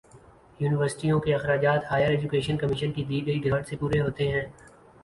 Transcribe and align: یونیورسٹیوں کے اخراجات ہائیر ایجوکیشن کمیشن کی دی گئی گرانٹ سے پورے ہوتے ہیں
یونیورسٹیوں 0.59 1.19
کے 1.19 1.33
اخراجات 1.35 1.83
ہائیر 1.91 2.09
ایجوکیشن 2.09 2.57
کمیشن 2.57 2.91
کی 2.91 3.03
دی 3.03 3.25
گئی 3.25 3.43
گرانٹ 3.45 3.67
سے 3.67 3.75
پورے 3.75 3.99
ہوتے 4.01 4.31
ہیں 4.31 4.45